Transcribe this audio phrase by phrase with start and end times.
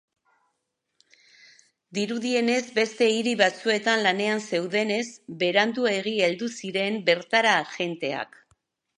[1.97, 5.03] Dirudienez, beste hiri batzuetan lanean zeudenez,
[5.43, 8.41] beranduegi heldu ziren bertara agenteak.